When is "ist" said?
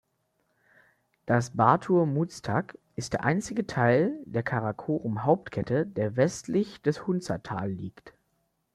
2.95-3.13